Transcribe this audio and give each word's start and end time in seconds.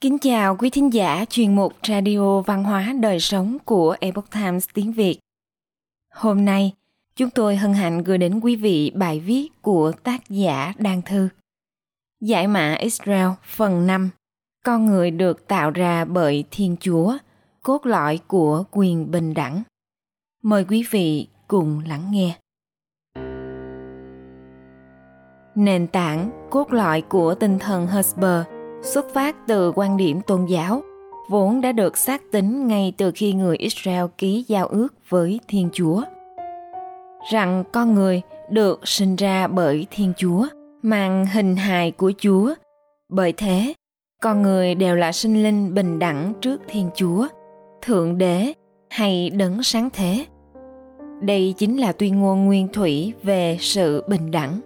Kính 0.00 0.18
chào 0.18 0.56
quý 0.56 0.70
thính 0.70 0.92
giả 0.92 1.24
chuyên 1.30 1.56
mục 1.56 1.72
Radio 1.88 2.40
Văn 2.40 2.64
hóa 2.64 2.94
Đời 3.00 3.20
Sống 3.20 3.58
của 3.64 3.96
Epoch 4.00 4.30
Times 4.30 4.68
tiếng 4.74 4.92
Việt. 4.92 5.18
Hôm 6.14 6.44
nay, 6.44 6.72
chúng 7.16 7.30
tôi 7.30 7.56
hân 7.56 7.72
hạnh 7.72 8.04
gửi 8.04 8.18
đến 8.18 8.40
quý 8.40 8.56
vị 8.56 8.92
bài 8.94 9.20
viết 9.20 9.48
của 9.62 9.92
tác 9.92 10.28
giả 10.28 10.72
Đan 10.78 11.02
Thư. 11.02 11.28
Giải 12.20 12.46
mã 12.46 12.74
Israel 12.74 13.28
phần 13.44 13.86
5 13.86 14.10
Con 14.64 14.86
người 14.86 15.10
được 15.10 15.48
tạo 15.48 15.70
ra 15.70 16.04
bởi 16.04 16.44
Thiên 16.50 16.76
Chúa, 16.80 17.16
cốt 17.62 17.86
lõi 17.86 18.20
của 18.26 18.64
quyền 18.70 19.10
bình 19.10 19.34
đẳng. 19.34 19.62
Mời 20.42 20.64
quý 20.68 20.84
vị 20.90 21.28
cùng 21.48 21.82
lắng 21.88 22.10
nghe. 22.10 22.38
Nền 25.54 25.86
tảng, 25.86 26.48
cốt 26.50 26.72
lõi 26.72 27.00
của 27.00 27.34
tinh 27.34 27.58
thần 27.58 27.86
Hesper– 27.86 28.42
xuất 28.82 29.14
phát 29.14 29.36
từ 29.46 29.72
quan 29.74 29.96
điểm 29.96 30.20
tôn 30.20 30.46
giáo, 30.46 30.82
vốn 31.28 31.60
đã 31.60 31.72
được 31.72 31.96
xác 31.98 32.22
tính 32.32 32.66
ngay 32.66 32.92
từ 32.96 33.12
khi 33.14 33.32
người 33.32 33.56
Israel 33.56 34.04
ký 34.18 34.44
giao 34.48 34.66
ước 34.66 34.88
với 35.08 35.40
Thiên 35.48 35.68
Chúa. 35.72 36.02
Rằng 37.30 37.64
con 37.72 37.94
người 37.94 38.22
được 38.50 38.88
sinh 38.88 39.16
ra 39.16 39.46
bởi 39.46 39.86
Thiên 39.90 40.12
Chúa, 40.16 40.46
mang 40.82 41.26
hình 41.26 41.56
hài 41.56 41.90
của 41.90 42.12
Chúa. 42.18 42.54
Bởi 43.08 43.32
thế, 43.32 43.74
con 44.22 44.42
người 44.42 44.74
đều 44.74 44.96
là 44.96 45.12
sinh 45.12 45.42
linh 45.42 45.74
bình 45.74 45.98
đẳng 45.98 46.32
trước 46.40 46.60
Thiên 46.68 46.90
Chúa, 46.94 47.26
Thượng 47.82 48.18
Đế 48.18 48.52
hay 48.90 49.30
Đấng 49.30 49.62
Sáng 49.62 49.88
Thế. 49.92 50.26
Đây 51.20 51.54
chính 51.56 51.80
là 51.80 51.92
tuyên 51.92 52.20
ngôn 52.20 52.44
nguyên 52.44 52.68
thủy 52.68 53.12
về 53.22 53.56
sự 53.60 54.04
bình 54.08 54.30
đẳng 54.30 54.60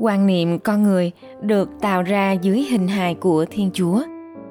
quan 0.00 0.26
niệm 0.26 0.58
con 0.58 0.82
người 0.82 1.12
được 1.40 1.68
tạo 1.80 2.02
ra 2.02 2.32
dưới 2.32 2.66
hình 2.70 2.88
hài 2.88 3.14
của 3.14 3.44
thiên 3.50 3.70
chúa 3.74 4.02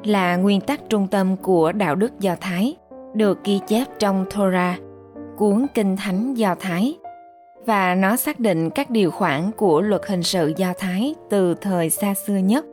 là 0.03 0.35
nguyên 0.35 0.61
tắc 0.61 0.89
trung 0.89 1.07
tâm 1.07 1.37
của 1.37 1.71
đạo 1.71 1.95
đức 1.95 2.19
do 2.19 2.35
thái, 2.41 2.75
được 3.13 3.43
ghi 3.43 3.59
chép 3.67 3.85
trong 3.99 4.25
torah, 4.35 4.79
cuốn 5.37 5.65
kinh 5.73 5.97
thánh 5.97 6.33
do 6.33 6.55
thái. 6.59 6.97
Và 7.65 7.95
nó 7.95 8.15
xác 8.15 8.39
định 8.39 8.69
các 8.69 8.89
điều 8.89 9.11
khoản 9.11 9.51
của 9.57 9.81
luật 9.81 10.01
hình 10.07 10.23
sự 10.23 10.53
do 10.57 10.73
thái 10.77 11.15
từ 11.29 11.53
thời 11.53 11.89
xa 11.89 12.13
xưa 12.13 12.37
nhất. 12.37 12.65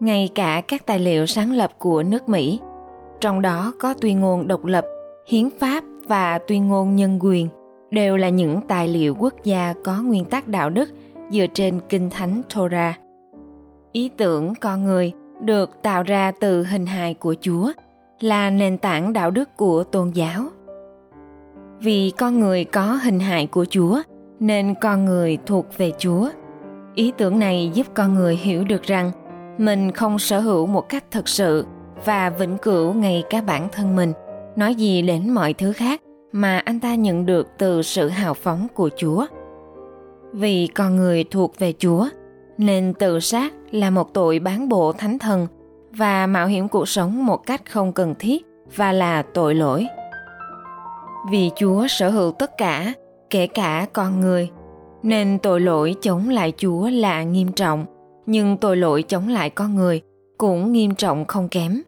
Ngay 0.00 0.28
cả 0.34 0.62
các 0.68 0.86
tài 0.86 0.98
liệu 0.98 1.26
sáng 1.26 1.52
lập 1.52 1.70
của 1.78 2.02
nước 2.02 2.28
mỹ, 2.28 2.60
trong 3.20 3.42
đó 3.42 3.72
có 3.80 3.94
tuyên 3.94 4.20
ngôn 4.20 4.48
độc 4.48 4.64
lập, 4.64 4.84
hiến 5.26 5.48
pháp 5.58 5.84
và 6.06 6.38
tuyên 6.38 6.68
ngôn 6.68 6.96
nhân 6.96 7.18
quyền, 7.22 7.48
đều 7.90 8.16
là 8.16 8.28
những 8.28 8.60
tài 8.68 8.88
liệu 8.88 9.14
quốc 9.14 9.34
gia 9.44 9.74
có 9.84 10.02
nguyên 10.02 10.24
tắc 10.24 10.48
đạo 10.48 10.70
đức 10.70 10.90
dựa 11.30 11.46
trên 11.54 11.80
kinh 11.88 12.10
thánh 12.10 12.42
Torah. 12.54 13.00
Ý 13.92 14.10
tưởng 14.16 14.54
con 14.54 14.84
người 14.84 15.12
được 15.40 15.82
tạo 15.82 16.02
ra 16.02 16.32
từ 16.40 16.64
hình 16.64 16.86
hài 16.86 17.14
của 17.14 17.34
Chúa 17.40 17.72
là 18.20 18.50
nền 18.50 18.78
tảng 18.78 19.12
đạo 19.12 19.30
đức 19.30 19.56
của 19.56 19.84
tôn 19.84 20.10
giáo. 20.10 20.44
Vì 21.80 22.12
con 22.18 22.40
người 22.40 22.64
có 22.64 22.82
hình 22.82 23.20
hài 23.20 23.46
của 23.46 23.64
Chúa 23.64 24.02
nên 24.40 24.74
con 24.80 25.04
người 25.04 25.38
thuộc 25.46 25.66
về 25.78 25.92
Chúa. 25.98 26.28
Ý 26.94 27.12
tưởng 27.18 27.38
này 27.38 27.70
giúp 27.74 27.86
con 27.94 28.14
người 28.14 28.36
hiểu 28.36 28.64
được 28.64 28.82
rằng 28.82 29.10
mình 29.58 29.92
không 29.92 30.18
sở 30.18 30.40
hữu 30.40 30.66
một 30.66 30.88
cách 30.88 31.04
thật 31.10 31.28
sự 31.28 31.66
và 32.04 32.30
vĩnh 32.30 32.58
cửu 32.58 32.92
ngay 32.92 33.22
cả 33.30 33.40
bản 33.40 33.68
thân 33.72 33.96
mình, 33.96 34.12
nói 34.56 34.74
gì 34.74 35.02
đến 35.02 35.30
mọi 35.30 35.52
thứ 35.52 35.72
khác 35.72 36.00
mà 36.32 36.58
anh 36.58 36.80
ta 36.80 36.94
nhận 36.94 37.26
được 37.26 37.48
từ 37.58 37.82
sự 37.82 38.08
hào 38.08 38.34
phóng 38.34 38.66
của 38.74 38.90
Chúa. 38.96 39.26
Vì 40.32 40.66
con 40.66 40.96
người 40.96 41.24
thuộc 41.24 41.58
về 41.58 41.72
Chúa, 41.78 42.08
nên 42.58 42.94
tự 42.94 43.20
sát 43.20 43.52
là 43.70 43.90
một 43.90 44.14
tội 44.14 44.38
bán 44.38 44.68
bộ 44.68 44.92
thánh 44.92 45.18
thần 45.18 45.46
và 45.90 46.26
mạo 46.26 46.46
hiểm 46.46 46.68
cuộc 46.68 46.88
sống 46.88 47.26
một 47.26 47.46
cách 47.46 47.70
không 47.70 47.92
cần 47.92 48.14
thiết 48.18 48.46
và 48.76 48.92
là 48.92 49.22
tội 49.22 49.54
lỗi. 49.54 49.86
Vì 51.30 51.50
Chúa 51.56 51.86
sở 51.88 52.10
hữu 52.10 52.32
tất 52.32 52.58
cả, 52.58 52.92
kể 53.30 53.46
cả 53.46 53.86
con 53.92 54.20
người, 54.20 54.50
nên 55.02 55.38
tội 55.38 55.60
lỗi 55.60 55.94
chống 56.00 56.28
lại 56.28 56.52
Chúa 56.56 56.88
là 56.88 57.22
nghiêm 57.22 57.52
trọng, 57.52 57.86
nhưng 58.26 58.56
tội 58.56 58.76
lỗi 58.76 59.02
chống 59.02 59.28
lại 59.28 59.50
con 59.50 59.74
người 59.74 60.00
cũng 60.38 60.72
nghiêm 60.72 60.94
trọng 60.94 61.24
không 61.24 61.48
kém, 61.48 61.82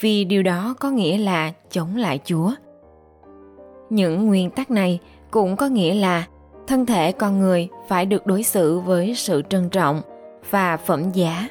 vì 0.00 0.24
điều 0.24 0.42
đó 0.42 0.74
có 0.80 0.90
nghĩa 0.90 1.18
là 1.18 1.52
chống 1.70 1.96
lại 1.96 2.20
Chúa. 2.24 2.50
Những 3.90 4.26
nguyên 4.26 4.50
tắc 4.50 4.70
này 4.70 4.98
cũng 5.30 5.56
có 5.56 5.66
nghĩa 5.66 5.94
là 5.94 6.26
thân 6.66 6.86
thể 6.86 7.12
con 7.12 7.40
người 7.40 7.68
phải 7.88 8.06
được 8.06 8.26
đối 8.26 8.42
xử 8.42 8.78
với 8.78 9.14
sự 9.14 9.42
trân 9.48 9.68
trọng 9.68 10.02
và 10.50 10.76
phẩm 10.76 11.10
giá. 11.12 11.48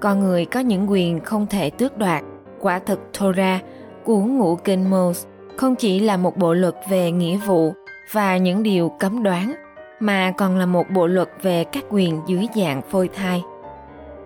Con 0.00 0.20
người 0.20 0.44
có 0.44 0.60
những 0.60 0.90
quyền 0.90 1.20
không 1.20 1.46
thể 1.46 1.70
tước 1.70 1.98
đoạt. 1.98 2.24
Quả 2.60 2.78
thực 2.78 3.00
torah 3.20 3.62
cuốn 4.04 4.38
ngũ 4.38 4.56
kinh 4.56 4.90
moses 4.90 5.26
không 5.56 5.74
chỉ 5.74 6.00
là 6.00 6.16
một 6.16 6.36
bộ 6.36 6.54
luật 6.54 6.74
về 6.90 7.10
nghĩa 7.10 7.36
vụ 7.36 7.72
và 8.12 8.36
những 8.36 8.62
điều 8.62 8.88
cấm 8.88 9.22
đoán, 9.22 9.54
mà 10.00 10.32
còn 10.38 10.58
là 10.58 10.66
một 10.66 10.86
bộ 10.94 11.06
luật 11.06 11.28
về 11.42 11.64
các 11.64 11.84
quyền 11.90 12.20
dưới 12.26 12.46
dạng 12.54 12.82
phôi 12.82 13.08
thai. 13.08 13.42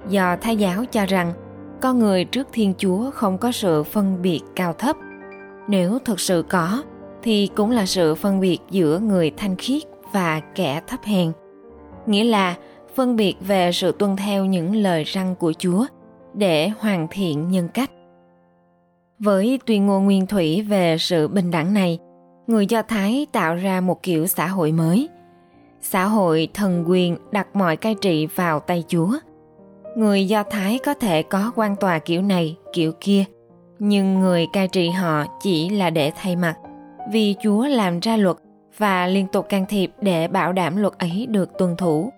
Do 0.09 0.37
thái 0.41 0.57
giáo 0.57 0.85
cho 0.85 1.07
rằng, 1.07 1.33
con 1.81 1.99
người 1.99 2.25
trước 2.25 2.49
thiên 2.53 2.75
chúa 2.79 3.11
không 3.11 3.39
có 3.39 3.53
sự 3.53 3.83
phân 3.83 4.23
biệt 4.23 4.41
cao 4.57 4.73
thấp. 4.73 4.97
Nếu 5.69 5.99
thực 6.05 6.21
sự 6.21 6.45
có 6.49 6.83
thì 7.27 7.51
cũng 7.55 7.71
là 7.71 7.87
sự 7.87 8.15
phân 8.15 8.41
biệt 8.41 8.59
giữa 8.71 8.99
người 8.99 9.31
thanh 9.37 9.57
khiết 9.57 9.83
và 10.13 10.41
kẻ 10.55 10.81
thấp 10.87 11.01
hèn. 11.05 11.33
Nghĩa 12.07 12.25
là 12.25 12.57
phân 12.95 13.17
biệt 13.17 13.35
về 13.41 13.73
sự 13.73 13.93
tuân 13.93 14.17
theo 14.17 14.45
những 14.45 14.77
lời 14.77 15.05
răng 15.05 15.35
của 15.35 15.53
chúa 15.59 15.87
để 16.35 16.69
hoàn 16.69 17.07
thiện 17.11 17.49
nhân 17.49 17.69
cách. 17.75 17.91
Với 19.19 19.61
tuyên 19.67 19.87
ngôn 19.87 20.05
nguyên 20.05 20.27
thủy 20.27 20.63
về 20.63 20.97
sự 20.99 21.29
bình 21.29 21.51
đẳng 21.51 21.75
này, 21.75 21.99
người 22.47 22.67
do 22.67 22.83
thái 22.83 23.27
tạo 23.33 23.55
ra 23.55 23.81
một 23.81 24.03
kiểu 24.03 24.27
xã 24.27 24.47
hội 24.47 24.73
mới. 24.73 25.09
Xã 25.81 26.05
hội 26.05 26.49
thần 26.55 26.85
quyền 26.87 27.17
đặt 27.31 27.57
mọi 27.57 27.77
cai 27.77 27.95
trị 27.95 28.27
vào 28.27 28.61
tay 28.61 28.85
chúa. 28.89 29.13
Người 29.97 30.29
do 30.29 30.43
thái 30.43 30.79
có 30.85 30.95
thể 30.95 31.23
có 31.23 31.53
quan 31.57 31.77
tòa 31.77 31.99
kiểu 31.99 32.23
này, 32.23 32.57
kiểu 32.73 32.93
kia, 33.01 33.25
nhưng 33.79 34.21
người 34.21 34.47
cai 34.53 34.69
trị 34.69 34.89
họ 34.89 35.25
chỉ 35.43 35.69
là 35.69 35.91
để 35.91 36.13
thay 36.17 36.37
mặt 36.37 36.57
vì 37.13 37.35
Chúa 37.43 37.67
làm 37.67 38.01
ra 38.01 38.17
luật 38.17 38.37
và 38.79 39.07
liên 39.07 39.27
tục 39.27 39.49
can 39.49 39.67
thiệp 39.69 39.91
để 40.01 40.29
bảo 40.29 40.53
đảm 40.53 40.77
luật 40.77 40.93
ấy 40.99 41.27
được 41.31 41.59
tuân 41.59 41.77
thủ. 41.77 42.13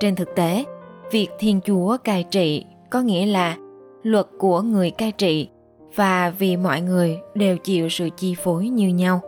Trên 0.00 0.14
thực 0.14 0.34
tế, 0.36 0.64
việc 1.10 1.28
Thiên 1.38 1.60
Chúa 1.64 1.96
cai 2.04 2.22
trị 2.22 2.64
có 2.90 3.00
nghĩa 3.00 3.26
là 3.26 3.56
luật 4.02 4.26
của 4.38 4.60
người 4.60 4.90
cai 4.90 5.12
trị 5.12 5.48
và 5.94 6.30
vì 6.38 6.56
mọi 6.56 6.80
người 6.80 7.18
đều 7.34 7.56
chịu 7.56 7.88
sự 7.88 8.08
chi 8.16 8.34
phối 8.34 8.68
như 8.68 8.88
nhau. 8.88 9.20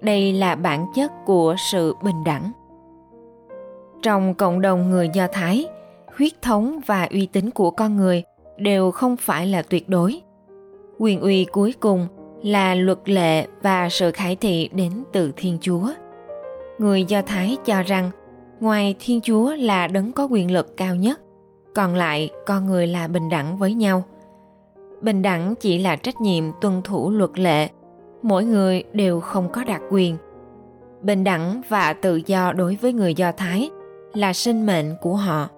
Đây 0.00 0.32
là 0.32 0.54
bản 0.54 0.86
chất 0.94 1.10
của 1.26 1.54
sự 1.70 1.94
bình 2.04 2.24
đẳng. 2.24 2.52
Trong 4.02 4.34
cộng 4.34 4.60
đồng 4.60 4.90
người 4.90 5.10
Do 5.12 5.26
Thái, 5.32 5.66
huyết 6.16 6.42
thống 6.42 6.80
và 6.86 7.08
uy 7.10 7.26
tín 7.26 7.50
của 7.50 7.70
con 7.70 7.96
người 7.96 8.22
đều 8.56 8.90
không 8.90 9.16
phải 9.16 9.46
là 9.46 9.62
tuyệt 9.62 9.88
đối. 9.88 10.20
Quyền 10.98 11.20
uy 11.20 11.44
cuối 11.44 11.74
cùng 11.80 12.06
là 12.42 12.74
luật 12.74 13.08
lệ 13.08 13.46
và 13.62 13.88
sự 13.88 14.10
khải 14.10 14.36
thị 14.36 14.70
đến 14.72 14.92
từ 15.12 15.32
Thiên 15.36 15.58
Chúa. 15.60 15.88
Người 16.78 17.04
Do 17.04 17.22
Thái 17.22 17.56
cho 17.64 17.82
rằng 17.82 18.10
ngoài 18.60 18.94
Thiên 19.00 19.20
Chúa 19.20 19.54
là 19.54 19.86
đấng 19.86 20.12
có 20.12 20.28
quyền 20.30 20.50
lực 20.50 20.76
cao 20.76 20.94
nhất, 20.94 21.20
còn 21.74 21.94
lại 21.94 22.30
con 22.46 22.66
người 22.66 22.86
là 22.86 23.08
bình 23.08 23.28
đẳng 23.28 23.56
với 23.56 23.74
nhau. 23.74 24.04
Bình 25.02 25.22
đẳng 25.22 25.54
chỉ 25.60 25.78
là 25.78 25.96
trách 25.96 26.20
nhiệm 26.20 26.44
tuân 26.60 26.82
thủ 26.82 27.10
luật 27.10 27.38
lệ, 27.38 27.68
mỗi 28.22 28.44
người 28.44 28.84
đều 28.92 29.20
không 29.20 29.48
có 29.52 29.64
đặc 29.64 29.80
quyền. 29.90 30.16
Bình 31.02 31.24
đẳng 31.24 31.62
và 31.68 31.92
tự 31.92 32.20
do 32.26 32.52
đối 32.52 32.76
với 32.80 32.92
người 32.92 33.14
Do 33.14 33.32
Thái 33.32 33.70
là 34.14 34.32
sinh 34.32 34.66
mệnh 34.66 34.96
của 35.00 35.16
họ. 35.16 35.48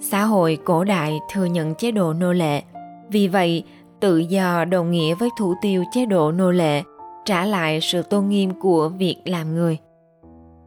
Xã 0.00 0.22
hội 0.24 0.58
cổ 0.64 0.84
đại 0.84 1.18
thừa 1.32 1.44
nhận 1.44 1.74
chế 1.74 1.90
độ 1.90 2.12
nô 2.12 2.32
lệ, 2.32 2.62
vì 3.08 3.28
vậy 3.28 3.64
tự 4.04 4.18
do 4.18 4.64
đồng 4.64 4.90
nghĩa 4.90 5.14
với 5.14 5.28
thủ 5.38 5.54
tiêu 5.62 5.84
chế 5.92 6.06
độ 6.06 6.32
nô 6.32 6.50
lệ, 6.50 6.82
trả 7.24 7.44
lại 7.44 7.80
sự 7.80 8.02
tôn 8.02 8.28
nghiêm 8.28 8.50
của 8.60 8.88
việc 8.88 9.16
làm 9.24 9.54
người. 9.54 9.78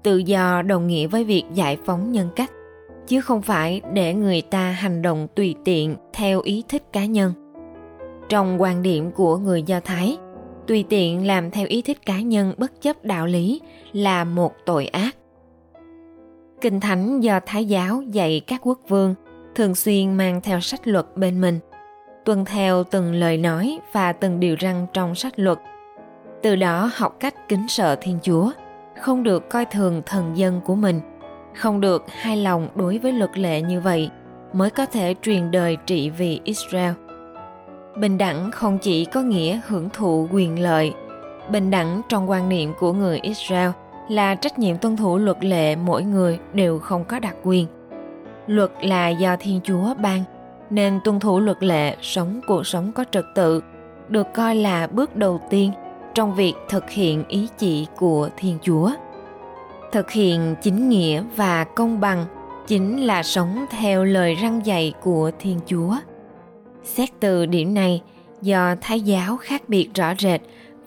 Tự 0.04 0.18
do 0.18 0.62
đồng 0.62 0.88
nghĩa 0.88 1.08
với 1.08 1.24
việc 1.24 1.44
giải 1.54 1.78
phóng 1.86 2.12
nhân 2.12 2.30
cách, 2.36 2.52
chứ 3.08 3.22
không 3.22 3.42
phải 3.42 3.82
để 3.94 4.14
người 4.14 4.42
ta 4.42 4.72
hành 4.72 5.02
động 5.02 5.28
tùy 5.36 5.56
tiện 5.66 5.96
theo 6.14 6.42
ý 6.42 6.64
thích 6.68 6.84
cá 6.94 7.06
nhân. 7.06 7.34
Trong 8.30 8.62
quan 8.62 8.82
điểm 8.82 9.12
của 9.12 9.38
người 9.38 9.64
do 9.64 9.80
thái, 9.80 10.18
tùy 10.68 10.86
tiện 10.90 11.28
làm 11.28 11.52
theo 11.52 11.68
ý 11.68 11.82
thích 11.82 12.06
cá 12.06 12.20
nhân 12.22 12.54
bất 12.58 12.82
chấp 12.82 13.06
đạo 13.06 13.26
lý 13.26 13.62
là 13.94 14.24
một 14.24 14.54
tội 14.66 14.88
ác. 14.88 15.16
Kinh 16.62 16.80
thánh 16.80 17.20
do 17.20 17.40
thái 17.46 17.66
giáo 17.66 18.02
dạy 18.02 18.42
các 18.48 18.62
quốc 18.64 18.80
vương 18.88 19.16
thường 19.56 19.76
xuyên 19.76 20.18
mang 20.18 20.42
theo 20.42 20.60
sách 20.60 20.88
luật 20.88 21.06
bên 21.16 21.42
mình 21.42 21.60
tuân 22.28 22.46
theo 22.46 22.84
từng 22.84 23.14
lời 23.14 23.38
nói 23.38 23.80
và 23.92 24.14
từng 24.14 24.40
điều 24.40 24.56
răn 24.62 24.86
trong 24.94 25.16
sách 25.16 25.34
luật 25.40 25.60
từ 26.42 26.56
đó 26.56 26.92
học 26.96 27.16
cách 27.20 27.48
kính 27.48 27.68
sợ 27.68 27.96
thiên 28.02 28.20
chúa 28.22 28.52
không 29.02 29.24
được 29.24 29.50
coi 29.50 29.66
thường 29.66 30.02
thần 30.06 30.38
dân 30.38 30.62
của 30.66 30.76
mình 30.76 31.02
không 31.56 31.82
được 31.82 32.06
hai 32.08 32.38
lòng 32.38 32.70
đối 32.76 32.98
với 32.98 33.14
luật 33.14 33.38
lệ 33.38 33.62
như 33.62 33.80
vậy 33.80 34.10
mới 34.54 34.70
có 34.70 34.86
thể 34.86 35.16
truyền 35.22 35.52
đời 35.52 35.78
trị 35.86 36.10
vì 36.10 36.42
Israel. 36.44 36.94
Bình 37.98 38.18
đẳng 38.18 38.52
không 38.52 38.78
chỉ 38.78 39.06
có 39.06 39.22
nghĩa 39.22 39.60
hưởng 39.68 39.90
thụ 39.90 40.28
quyền 40.32 40.60
lợi, 40.60 40.94
bình 41.52 41.72
đẳng 41.72 42.02
trong 42.10 42.30
quan 42.30 42.50
niệm 42.50 42.74
của 42.80 42.94
người 42.94 43.20
Israel 43.20 43.70
là 44.10 44.36
trách 44.36 44.60
nhiệm 44.60 44.78
tuân 44.78 44.98
thủ 44.98 45.18
luật 45.18 45.46
lệ 45.46 45.76
mỗi 45.76 46.04
người 46.04 46.40
đều 46.54 46.80
không 46.80 47.06
có 47.06 47.20
đặc 47.20 47.36
quyền. 47.44 47.68
Luật 48.48 48.72
là 48.82 49.10
do 49.10 49.36
Thiên 49.40 49.60
Chúa 49.64 49.94
ban, 50.02 50.24
nên 50.70 51.00
tuân 51.04 51.20
thủ 51.20 51.40
luật 51.40 51.64
lệ 51.64 51.96
sống 52.02 52.42
cuộc 52.48 52.68
sống 52.68 52.92
có 52.92 53.04
trật 53.12 53.26
tự 53.36 53.62
được 54.10 54.28
coi 54.34 54.56
là 54.56 54.88
bước 54.88 55.16
đầu 55.16 55.42
tiên 55.50 55.72
trong 56.14 56.36
việc 56.36 56.54
thực 56.70 56.90
hiện 56.90 57.24
ý 57.28 57.48
chỉ 57.58 57.88
của 57.98 58.30
Thiên 58.38 58.58
Chúa. 58.62 58.92
Thực 59.92 60.12
hiện 60.12 60.56
chính 60.62 60.90
nghĩa 60.90 61.24
và 61.36 61.64
công 61.64 62.00
bằng 62.00 62.26
chính 62.68 63.06
là 63.06 63.24
sống 63.24 63.66
theo 63.70 64.04
lời 64.04 64.36
răng 64.36 64.66
dạy 64.66 64.94
của 65.02 65.32
Thiên 65.40 65.60
Chúa. 65.66 65.96
Xét 66.84 67.10
từ 67.20 67.46
điểm 67.46 67.74
này, 67.74 68.02
do 68.42 68.76
Thái 68.82 69.02
giáo 69.02 69.38
khác 69.38 69.62
biệt 69.68 69.90
rõ 69.94 70.14
rệt 70.20 70.42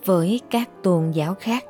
với 0.04 0.40
các 0.50 0.68
tôn 0.82 1.10
giáo 1.10 1.34
khác. 1.34 1.64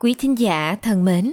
Quý 0.00 0.14
thính 0.18 0.38
giả 0.38 0.76
thân 0.82 1.04
mến, 1.04 1.32